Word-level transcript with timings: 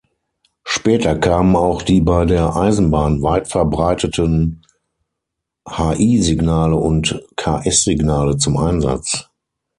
Später 0.63 1.15
kamen 1.15 1.55
auch 1.55 1.83
die 1.83 2.01
bei 2.01 2.25
der 2.25 2.55
Eisenbahn 2.55 3.21
weit 3.21 3.47
verbreiteten 3.49 4.65
Hl-Signale 5.69 6.75
und 6.75 7.21
Ks-Signale 7.35 8.35
zum 8.37 8.57
Einsatz. 8.57 9.29